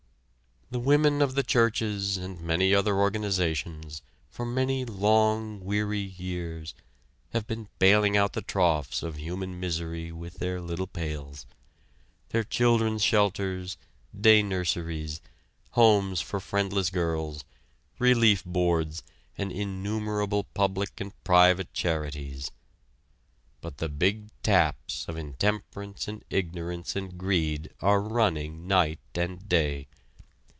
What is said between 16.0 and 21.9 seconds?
for friendless girls, relief boards, and innumerable public and private